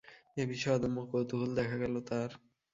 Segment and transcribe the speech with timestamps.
[0.37, 2.29] এ বিষয়ে অদম্য কৌতুহল দেখা গেল তার।